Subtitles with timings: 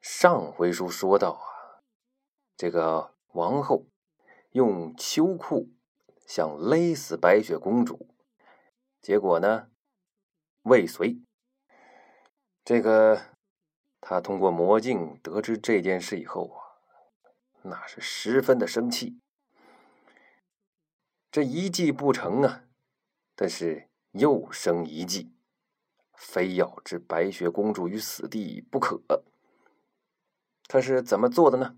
[0.00, 1.82] 上回书说到啊，
[2.56, 3.86] 这个王后
[4.52, 5.70] 用秋裤
[6.26, 8.08] 想勒死白雪公主，
[9.02, 9.70] 结果呢
[10.62, 11.20] 未遂。
[12.64, 13.20] 这个
[14.00, 16.60] 他通过魔镜得知这件事以后啊，
[17.62, 19.18] 那是十分的生气。
[21.30, 22.64] 这一计不成啊，
[23.34, 25.34] 但是又生一计，
[26.14, 29.02] 非要置白雪公主于死地不可。
[30.68, 31.76] 他是怎么做的呢？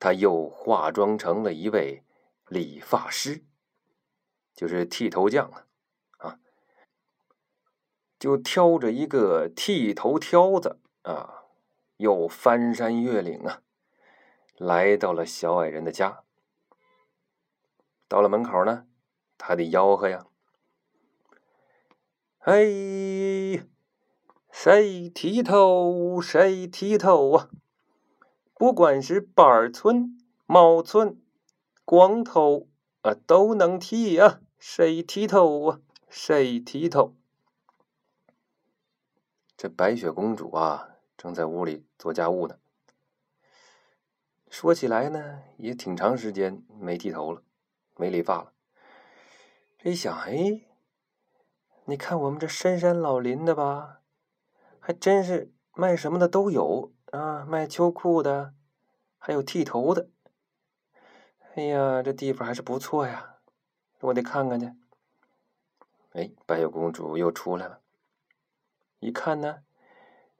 [0.00, 2.02] 他又化妆成了一位
[2.48, 3.44] 理发师，
[4.52, 5.68] 就是剃头匠了
[6.18, 6.40] 啊，
[8.18, 11.44] 就挑着一个剃头挑子啊，
[11.98, 13.62] 又翻山越岭啊，
[14.56, 16.24] 来到了小矮人的家。
[18.08, 18.86] 到了门口呢，
[19.38, 20.26] 他得吆喝呀
[22.38, 23.68] ：“嘿！”
[24.52, 27.48] 谁剃头谁剃头啊！
[28.54, 31.20] 不管是板寸、毛寸、
[31.86, 32.68] 光头
[33.00, 34.40] 啊，都能剃啊！
[34.58, 35.80] 谁剃头啊？
[36.08, 37.16] 谁剃头？
[39.56, 42.58] 这白雪公主啊，正在屋里做家务呢。
[44.50, 47.42] 说起来呢，也挺长时间没剃头了，
[47.96, 48.52] 没理发了。
[49.78, 50.60] 这一想，哎，
[51.86, 54.01] 你看我们这深山老林的吧。
[54.84, 58.52] 还真是卖什么的都有啊，卖秋裤的，
[59.16, 60.10] 还有剃头的。
[61.54, 63.36] 哎呀，这地方还是不错呀，
[64.00, 64.72] 我得看看去。
[66.14, 67.80] 哎，白雪公主又出来了，
[68.98, 69.62] 一看呢，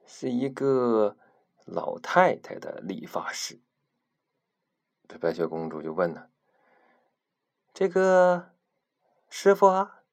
[0.05, 1.15] 是一个
[1.63, 3.61] 老太太的理发师。
[5.07, 6.27] 这白雪公主就问呢
[7.73, 8.51] ：“这个
[9.29, 10.03] 师傅啊，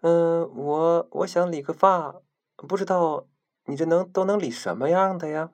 [0.00, 2.16] 嗯，我我想理个发。”
[2.56, 3.26] 不知道
[3.64, 5.52] 你这能都能理什么样的呀？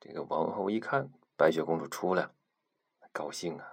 [0.00, 2.30] 这个王后一看白雪公主出来，
[3.12, 3.66] 高兴啊！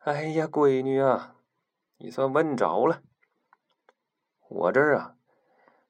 [0.00, 1.36] 哎呀，闺女啊，
[1.96, 3.02] 你算问着了。
[4.48, 5.16] 我这儿啊，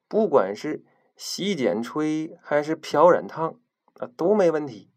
[0.07, 0.85] 不管是
[1.17, 3.61] 洗剪吹还是漂染烫
[3.95, 4.93] 啊，都没问题。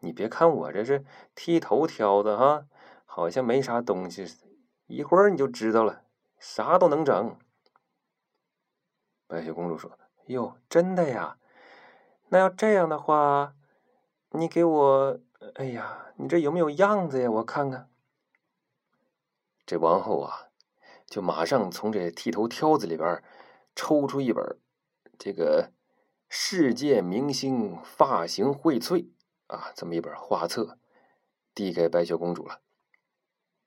[0.00, 2.66] 你别看我这是剃头挑的哈，
[3.06, 4.48] 好像没啥东西似的，
[4.86, 6.04] 一会儿你就知道了，
[6.38, 7.38] 啥都能整。
[9.26, 11.38] 白雪公主说：“哟，真的呀？
[12.28, 13.54] 那要这样的话，
[14.30, 15.20] 你给我……
[15.54, 17.30] 哎呀，你这有没有样子呀？
[17.30, 17.88] 我看看。”
[19.66, 20.48] 这王后啊，
[21.06, 23.22] 就马上从这剃头挑子里边
[23.74, 24.58] 抽出一本
[25.18, 25.70] 这个
[26.28, 28.98] 《世界明星发型荟萃》
[29.46, 30.78] 啊，这么一本画册，
[31.54, 32.60] 递给白雪公主了。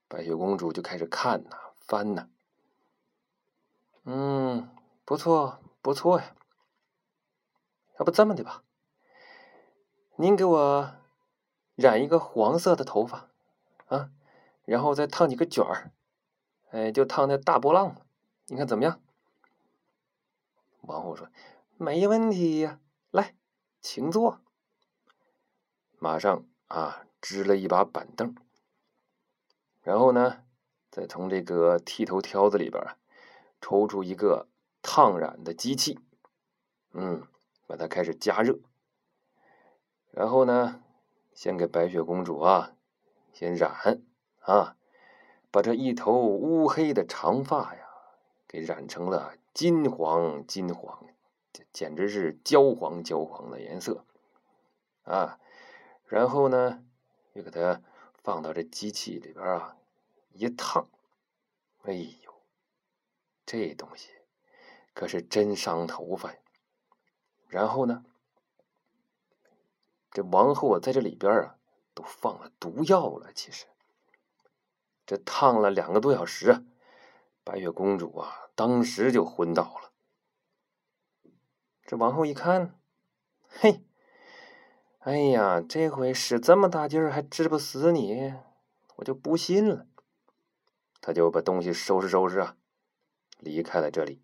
[0.08, 2.28] 白雪公主就开始看呐，翻呐，
[4.04, 4.77] 嗯。
[5.08, 6.36] 不错，不错呀。
[7.98, 8.62] 要不这么的吧，
[10.18, 10.96] 您给我
[11.76, 13.30] 染一个黄色的头发
[13.86, 14.12] 啊，
[14.66, 15.94] 然后再烫几个卷儿，
[16.72, 17.96] 哎，就烫那大波浪，
[18.48, 19.02] 你看怎么样？
[20.82, 21.30] 王后说
[21.80, 23.34] ：“没问题呀，来，
[23.80, 24.42] 请坐。”
[26.00, 28.36] 马上啊，支了一把板凳，
[29.82, 30.44] 然后呢，
[30.92, 32.84] 再从这个剃头挑子里边
[33.62, 34.50] 抽出一个。
[34.82, 36.00] 烫染的机器，
[36.94, 37.28] 嗯，
[37.66, 38.60] 把它开始加热，
[40.12, 40.82] 然后呢，
[41.34, 42.76] 先给白雪公主啊，
[43.32, 44.02] 先染
[44.40, 44.78] 啊，
[45.52, 47.88] 把这一头乌黑的长发呀，
[48.48, 51.06] 给染成了金黄金黄，
[51.52, 54.06] 这简直是焦黄焦黄的颜色
[55.04, 55.40] 啊！
[56.06, 56.84] 然后呢，
[57.34, 57.82] 又给它
[58.24, 59.78] 放到这机器里边啊，
[60.32, 60.88] 一烫，
[61.84, 62.34] 哎呦，
[63.46, 64.12] 这东西！
[64.98, 66.40] 可是真伤头发呀！
[67.50, 68.04] 然后呢，
[70.10, 71.56] 这王后啊，在这里边啊，
[71.94, 73.32] 都放了毒药了。
[73.32, 73.68] 其实，
[75.06, 76.64] 这烫了两个多小时啊，
[77.44, 79.92] 白雪公主啊，当时就昏倒了。
[81.86, 82.80] 这王后一看，
[83.48, 83.86] 嘿，
[84.98, 88.34] 哎呀，这回使这么大劲儿还治不死你，
[88.96, 89.86] 我就不信了。
[91.02, 92.58] 他就把东西收拾收拾啊，
[93.38, 94.24] 离开了这里。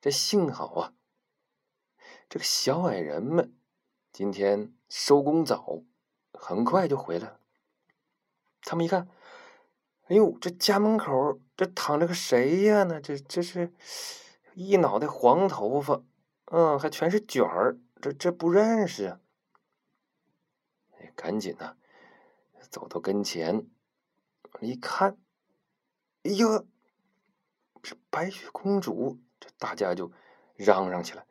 [0.00, 0.92] 这幸好啊，
[2.28, 3.52] 这个小矮人们
[4.12, 5.82] 今天收工早，
[6.32, 7.40] 很快就回来了。
[8.62, 9.08] 他们一看，
[10.04, 12.84] 哎呦，这家门口这躺着个谁呀？
[12.84, 13.72] 呢，这这是
[14.54, 16.00] 一脑袋黄头发，
[16.44, 19.20] 嗯，还全是卷儿，这这不认识啊！
[20.98, 21.76] 哎，赶紧呢，
[22.70, 23.66] 走到跟前，
[24.60, 25.18] 一看，
[26.22, 26.64] 哎呦，
[27.82, 29.18] 是白雪公主。
[29.40, 30.10] 这大家就
[30.56, 31.24] 嚷嚷起来：“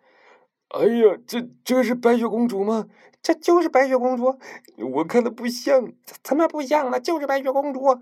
[0.70, 2.88] 哎呀，这这是白雪公主吗？
[3.22, 4.40] 这就是白雪公主，
[4.78, 5.92] 我看的不像，
[6.24, 7.00] 怎么不像了？
[7.00, 8.00] 就是白雪公主啊！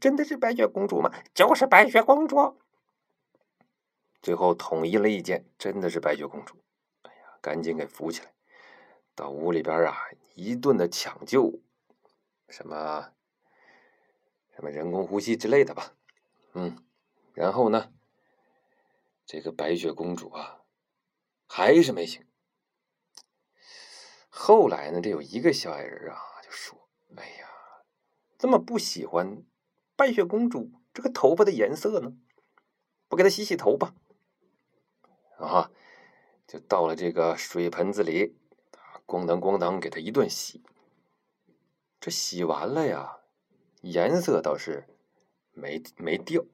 [0.00, 1.12] 真的是白雪公主吗？
[1.34, 2.58] 就是白雪公主。”
[4.22, 6.56] 最后统一了意见，真的是白雪公主。
[7.02, 8.32] 哎呀，赶紧给扶起来，
[9.14, 9.94] 到屋里边啊，
[10.34, 11.60] 一顿的抢救，
[12.48, 13.12] 什么
[14.56, 15.92] 什么人工呼吸之类的吧。
[16.54, 16.76] 嗯，
[17.34, 17.92] 然后呢，
[19.26, 20.62] 这个白雪公主啊，
[21.48, 22.24] 还是没醒。
[24.28, 27.48] 后来呢，这有一个小矮人啊，就说：“哎呀，
[28.38, 29.42] 怎么不喜欢
[29.96, 32.16] 白雪公主这个头发的颜色呢？
[33.08, 33.94] 不给她洗洗头吧？”
[35.38, 35.72] 啊，
[36.46, 38.38] 就到了这个水盆子里，
[39.06, 40.62] 咣当咣当给她一顿洗。
[41.98, 43.18] 这洗完了呀，
[43.80, 44.86] 颜色倒是
[45.50, 46.44] 没没掉，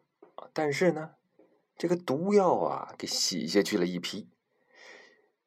[0.55, 1.17] 但是呢，
[1.77, 4.29] 这个毒药啊给洗下去了一批。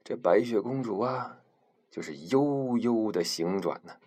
[0.04, 1.42] 这白雪公主啊，
[1.90, 3.98] 就是悠悠的醒转呢。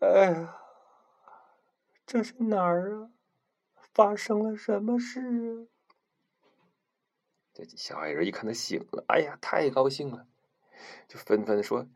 [0.00, 0.56] 哎呀，
[2.06, 3.10] 这是哪儿啊？
[3.94, 5.66] 发生了什么事啊？
[7.52, 10.26] 这小矮人一看他醒了，哎呀，太高兴了，
[11.08, 11.86] 就纷纷说：“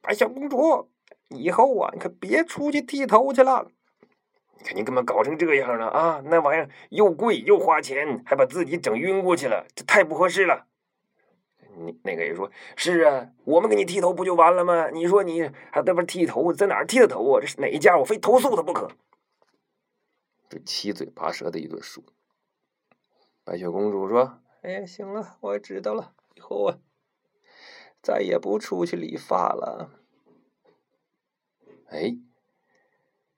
[0.00, 0.90] 白雪公主，
[1.28, 3.70] 以后啊，你可别出去剃头去了。
[4.62, 6.22] 你看你怎么搞成这样了啊？
[6.24, 10.68] 那玩意儿又贵又花钱，还把自己整晕过去了，这太不合适了。”
[11.74, 14.90] 你那个人说：“是啊，我们给你剃头不就完了吗？
[14.90, 17.40] 你说你还在那剃头，在哪儿剃的头啊？
[17.40, 17.98] 这是哪一家？
[17.98, 18.92] 我非投诉他不可。”
[20.48, 22.04] 这七嘴八舌的一顿说。
[23.42, 24.38] 白雪公主说。
[24.62, 26.78] 哎呀，行了，我知道了，以后啊，
[28.00, 29.90] 再也不出去理发了。
[31.88, 32.16] 哎，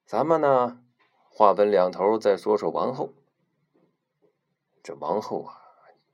[0.04, 0.83] 咱们呢，
[1.36, 3.12] 话分两头，再说说王后。
[4.84, 5.60] 这王后啊，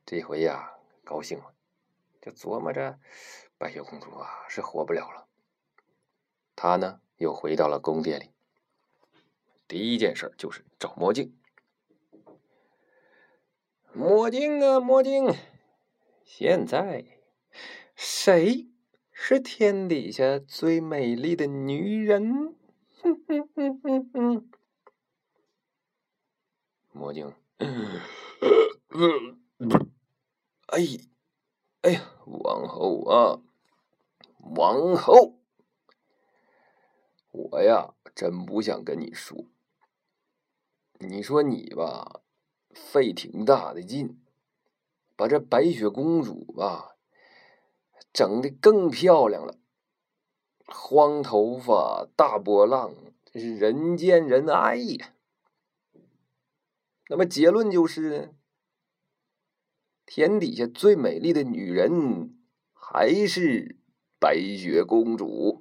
[0.06, 0.72] 这回呀，
[1.04, 1.52] 高兴了，
[2.22, 2.98] 就琢磨着，
[3.58, 5.26] 白雪公主啊，是活不了了。
[6.56, 8.30] 她呢，又回到了宫殿里。
[9.68, 11.36] 第一件事就是找魔镜。
[13.92, 15.34] 魔镜啊，魔镜！
[16.24, 17.04] 现在
[17.94, 18.68] 谁
[19.12, 22.56] 是天底下最美丽的女人？
[23.02, 24.50] 哼哼哼哼哼！
[27.00, 27.32] 魔镜，
[30.66, 30.78] 哎，
[31.80, 33.40] 哎呀，王后啊，
[34.54, 35.40] 王后，
[37.30, 39.46] 我呀，真不想跟你说，
[40.98, 42.20] 你说你吧。
[42.72, 44.22] 费挺大的劲，
[45.16, 46.94] 把这白雪公主吧
[48.12, 49.58] 整的更漂亮了，
[50.66, 52.94] 黄头发、大波浪，
[53.24, 55.14] 真是人见人爱呀。
[57.10, 58.32] 那么结论就是，
[60.06, 62.38] 天底下最美丽的女人
[62.72, 63.80] 还是
[64.20, 65.60] 白雪公主。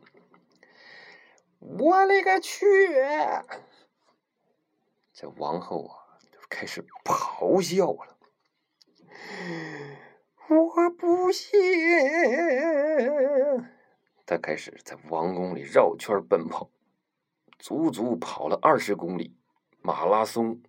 [1.57, 2.67] 我勒个去！
[5.11, 6.21] 这王后啊！
[6.31, 8.15] 就开始咆哮了！
[10.49, 11.59] 我不信！
[14.27, 16.69] 他开始在王宫里绕圈奔跑，
[17.57, 19.35] 足足跑了二十公里，
[19.81, 20.61] 马拉松。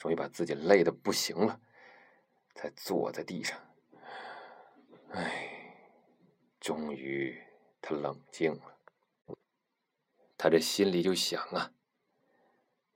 [0.00, 1.60] 终于把自己累的不行了，
[2.54, 3.60] 才坐在地上。
[5.10, 5.76] 哎，
[6.58, 7.38] 终于
[7.82, 9.36] 他冷静了。
[10.38, 11.72] 他这心里就想啊。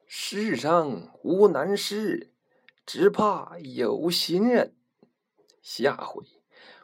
[0.07, 2.33] 世上无难事，
[2.87, 4.75] 只怕有心人。
[5.61, 6.25] 下回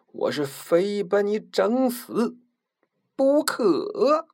[0.09, 2.37] 我是非把你整死
[3.17, 4.29] 不可。